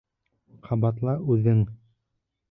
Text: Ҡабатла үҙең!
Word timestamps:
Ҡабатла 0.69 1.13
үҙең! 1.35 1.61